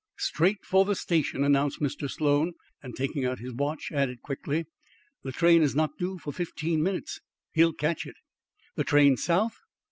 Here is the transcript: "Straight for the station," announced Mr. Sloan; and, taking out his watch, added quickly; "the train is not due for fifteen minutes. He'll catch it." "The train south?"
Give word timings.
"Straight 0.17 0.65
for 0.65 0.83
the 0.83 0.95
station," 0.95 1.43
announced 1.43 1.79
Mr. 1.79 2.09
Sloan; 2.09 2.53
and, 2.81 2.95
taking 2.95 3.23
out 3.23 3.37
his 3.37 3.53
watch, 3.53 3.91
added 3.91 4.23
quickly; 4.23 4.65
"the 5.21 5.31
train 5.31 5.61
is 5.61 5.75
not 5.75 5.99
due 5.99 6.17
for 6.17 6.33
fifteen 6.33 6.81
minutes. 6.81 7.21
He'll 7.51 7.73
catch 7.73 8.07
it." 8.07 8.15
"The 8.75 8.83
train 8.83 9.15
south?" 9.15 9.57